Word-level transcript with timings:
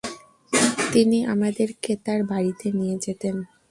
তিনি 0.93 1.17
আমাদেরকে 1.25 1.91
তার 2.05 2.19
বাড়িতে 2.23 2.67
নিয়ে 2.71 2.95
যেতেন। 3.01 3.35